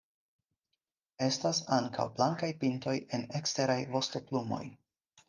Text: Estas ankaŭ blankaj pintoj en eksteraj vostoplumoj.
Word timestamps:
Estas 1.25 1.59
ankaŭ 1.77 2.05
blankaj 2.15 2.49
pintoj 2.63 2.95
en 3.19 3.27
eksteraj 3.41 3.79
vostoplumoj. 3.93 4.65